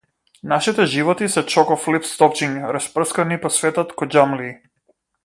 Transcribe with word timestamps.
Нашите 0.51 0.85
животи 0.93 1.27
се 1.33 1.43
чоко 1.55 1.77
флипс 1.83 2.13
топчиња, 2.21 2.71
распрскани 2.79 3.41
по 3.45 3.55
светот 3.59 3.95
ко 4.01 4.09
џамлии. 4.17 4.55